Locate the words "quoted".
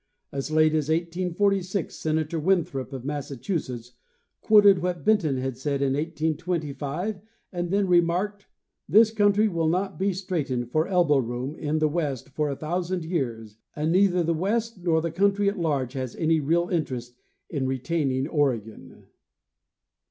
4.41-4.79